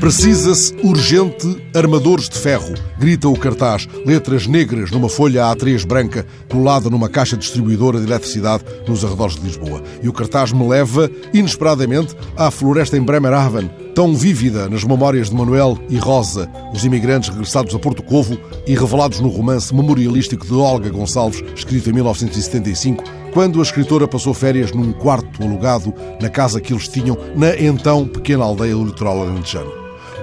Precisa-se 0.00 0.76
urgente 0.84 1.60
armadores 1.74 2.28
de 2.28 2.38
ferro, 2.38 2.72
grita 3.00 3.28
o 3.28 3.36
cartaz, 3.36 3.88
letras 4.06 4.46
negras 4.46 4.92
numa 4.92 5.08
folha 5.08 5.42
A3 5.42 5.84
branca 5.84 6.24
colada 6.48 6.88
numa 6.88 7.08
caixa 7.08 7.36
distribuidora 7.36 7.98
de 7.98 8.06
eletricidade 8.06 8.62
nos 8.86 9.04
arredores 9.04 9.34
de 9.34 9.42
Lisboa. 9.42 9.82
E 10.00 10.08
o 10.08 10.12
cartaz 10.12 10.52
me 10.52 10.66
leva, 10.68 11.10
inesperadamente, 11.34 12.14
à 12.36 12.48
floresta 12.48 12.96
em 12.96 13.02
Bremerhaven, 13.02 13.68
tão 13.92 14.14
vívida 14.14 14.68
nas 14.68 14.84
memórias 14.84 15.30
de 15.30 15.34
Manuel 15.34 15.76
e 15.88 15.98
Rosa, 15.98 16.48
os 16.72 16.84
imigrantes 16.84 17.30
regressados 17.30 17.74
a 17.74 17.78
Porto 17.80 18.00
Covo 18.04 18.38
e 18.68 18.76
revelados 18.76 19.18
no 19.18 19.28
romance 19.28 19.74
memorialístico 19.74 20.46
de 20.46 20.54
Olga 20.54 20.90
Gonçalves, 20.90 21.42
escrito 21.56 21.90
em 21.90 21.94
1975, 21.94 23.02
quando 23.32 23.58
a 23.58 23.62
escritora 23.62 24.06
passou 24.06 24.32
férias 24.32 24.70
num 24.70 24.92
quarto 24.92 25.42
alugado 25.42 25.92
na 26.22 26.30
casa 26.30 26.60
que 26.60 26.72
eles 26.72 26.86
tinham 26.86 27.18
na 27.34 27.56
então 27.56 28.06
pequena 28.06 28.44
aldeia 28.44 28.74
do 28.74 28.84
litoral 28.84 29.22
alentejano. 29.22 29.77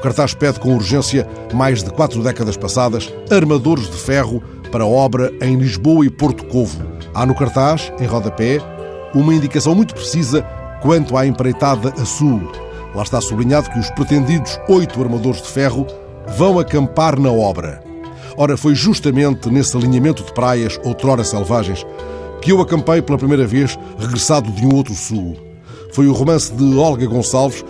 Cartaz 0.06 0.36
pede 0.36 0.60
com 0.60 0.76
urgência, 0.76 1.28
mais 1.52 1.82
de 1.82 1.90
quatro 1.90 2.22
décadas 2.22 2.56
passadas, 2.56 3.12
armadores 3.32 3.90
de 3.90 3.98
ferro 3.98 4.40
para 4.72 4.86
obra 4.86 5.34
em 5.42 5.58
Lisboa 5.58 6.06
e 6.06 6.12
Porto 6.12 6.46
Covo. 6.46 6.80
Há 7.12 7.26
no 7.26 7.34
cartaz, 7.34 7.92
em 8.00 8.06
rodapé, 8.06 8.60
uma 9.16 9.34
indicação 9.34 9.74
muito 9.74 9.96
precisa 9.96 10.44
quanto 10.80 11.18
à 11.18 11.26
empreitada 11.26 11.92
a 12.00 12.06
sul. 12.06 12.40
Lá 12.94 13.02
está 13.02 13.20
sublinhado 13.20 13.72
que 13.72 13.80
os 13.80 13.90
pretendidos 13.90 14.60
oito 14.70 15.02
armadores 15.02 15.42
de 15.42 15.48
ferro 15.48 15.88
vão 16.38 16.60
acampar 16.60 17.20
na 17.20 17.32
obra. 17.32 17.84
Ora, 18.38 18.56
foi 18.56 18.76
justamente 18.76 19.50
nesse 19.50 19.76
alinhamento 19.76 20.24
de 20.24 20.32
praias, 20.34 20.80
outrora 20.84 21.24
selvagens, 21.24 21.84
que 22.44 22.52
eu 22.52 22.62
acampei 22.62 23.02
pela 23.02 23.18
primeira 23.18 23.48
vez, 23.48 23.76
regressado 23.98 24.52
de 24.52 24.68
um 24.68 24.76
outro 24.76 24.94
sul. 24.94 25.36
Foi 25.94 26.08
o 26.08 26.14
romance 26.14 26.54
de 26.54 26.78
Olga 26.78 27.08
Gonçalves 27.08 27.64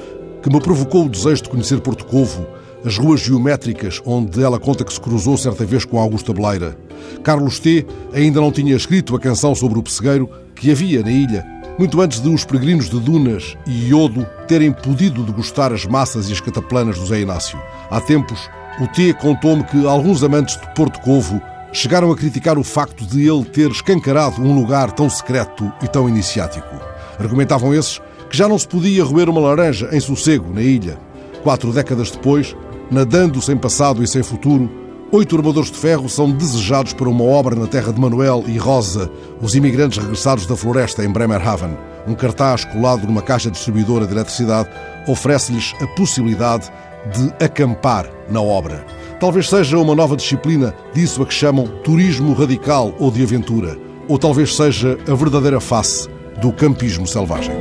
que 0.46 0.54
me 0.54 0.62
provocou 0.62 1.08
o 1.08 1.10
desejo 1.10 1.42
de 1.42 1.50
conhecer 1.50 1.82
Porto 1.82 2.06
Covo, 2.06 2.46
as 2.86 3.00
ruas 3.00 3.20
geométricas 3.20 4.00
onde 4.06 4.44
ela 4.44 4.60
conta 4.60 4.86
que 4.86 4.94
se 4.94 5.02
cruzou 5.02 5.36
certa 5.40 5.66
vez 5.66 5.86
com 5.86 6.00
Augusta 6.00 6.32
Beleira. 6.32 6.78
Carlos 7.24 7.58
T. 7.58 7.84
ainda 8.14 8.40
não 8.40 8.52
tinha 8.52 8.76
escrito 8.76 9.16
a 9.16 9.20
canção 9.20 9.56
sobre 9.56 9.80
o 9.80 9.82
pessegueiro 9.82 10.30
que 10.54 10.70
havia 10.70 11.02
na 11.02 11.10
ilha, 11.10 11.44
muito 11.80 12.00
antes 12.00 12.22
de 12.22 12.30
os 12.30 12.46
peregrinos 12.46 12.92
de 12.92 13.00
Dunas 13.00 13.58
e 13.66 13.88
Iodo 13.90 14.24
terem 14.48 14.72
podido 14.72 15.24
degustar 15.24 15.74
as 15.74 15.84
massas 15.84 16.30
e 16.30 16.34
as 16.34 16.40
cataplanas 16.40 17.00
do 17.00 17.08
Zé 17.08 17.22
Inácio. 17.22 17.60
Há 17.90 18.00
tempos, 18.00 18.48
o 18.80 18.88
T. 18.90 19.16
contou-me 19.16 19.64
que 19.64 19.88
alguns 19.88 20.22
amantes 20.22 20.62
de 20.62 20.76
Porto 20.76 21.02
Covo 21.02 21.42
chegaram 21.74 22.12
a 22.12 22.16
criticar 22.16 22.60
o 22.60 22.64
facto 22.64 23.04
de 23.04 23.28
ele 23.28 23.46
ter 23.46 23.72
escancarado 23.72 24.40
um 24.44 24.54
lugar 24.54 24.92
tão 24.92 25.10
secreto 25.10 25.74
e 25.82 25.88
tão 25.88 26.08
iniciático. 26.08 26.70
Argumentavam 27.18 27.74
esses 27.74 28.00
que 28.36 28.40
já 28.40 28.50
não 28.50 28.60
se 28.60 28.68
podia 28.68 29.02
roer 29.02 29.30
uma 29.30 29.40
laranja 29.40 29.88
em 29.94 30.00
sossego 30.02 30.54
na 30.54 30.62
ilha. 30.62 31.00
Quatro 31.42 31.72
décadas 31.72 32.12
depois, 32.12 32.54
nadando 32.92 33.42
sem 33.42 33.56
passado 33.56 34.04
e 34.04 34.08
sem 34.08 34.22
futuro, 34.22 34.70
oito 35.10 35.38
armadores 35.38 35.72
de 35.72 35.78
ferro 35.78 36.10
são 36.10 36.30
desejados 36.30 36.92
para 36.92 37.08
uma 37.08 37.24
obra 37.24 37.56
na 37.56 37.66
terra 37.66 37.94
de 37.94 38.02
Manuel 38.02 38.44
e 38.46 38.58
Rosa, 38.58 39.10
os 39.42 39.56
imigrantes 39.56 40.00
regressados 40.00 40.46
da 40.46 40.54
floresta 40.54 41.02
em 41.06 41.10
Bremerhaven. 41.10 41.78
Um 42.06 42.14
cartaz 42.14 42.66
colado 42.66 43.08
numa 43.08 43.22
caixa 43.22 43.50
distribuidora 43.50 44.06
de 44.06 44.12
eletricidade 44.12 44.68
oferece-lhes 45.08 45.74
a 45.80 45.88
possibilidade 45.96 46.70
de 47.14 47.32
acampar 47.42 48.06
na 48.30 48.42
obra. 48.42 48.86
Talvez 49.18 49.48
seja 49.48 49.78
uma 49.78 49.96
nova 49.96 50.18
disciplina 50.18 50.76
disso 50.94 51.24
a 51.24 51.26
que 51.26 51.34
chamam 51.34 51.68
turismo 51.86 52.34
radical 52.34 52.94
ou 53.00 53.10
de 53.10 53.24
aventura. 53.24 53.78
Ou 54.10 54.20
talvez 54.20 54.54
seja 54.54 54.98
a 55.10 55.16
verdadeira 55.16 55.62
face 55.62 56.10
do 56.42 56.52
campismo 56.52 57.08
selvagem. 57.08 57.56